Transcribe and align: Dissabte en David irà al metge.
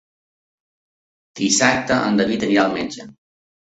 Dissabte 1.43 2.01
en 2.09 2.21
David 2.25 2.51
irà 2.53 2.69
al 2.69 2.79
metge. 2.83 3.13